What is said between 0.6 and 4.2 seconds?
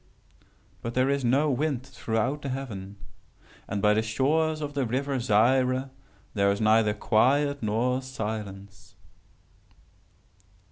But there is no wind throughout the heaven. And by the